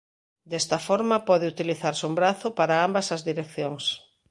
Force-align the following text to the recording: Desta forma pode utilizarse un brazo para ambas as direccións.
Desta 0.51 0.77
forma 0.87 1.17
pode 1.29 1.45
utilizarse 1.53 2.03
un 2.09 2.13
brazo 2.19 2.47
para 2.57 2.81
ambas 2.87 3.07
as 3.15 3.21
direccións. 3.29 3.83